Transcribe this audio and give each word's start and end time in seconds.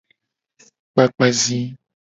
Kpakpa 0.91 1.27
zi. 1.41 1.59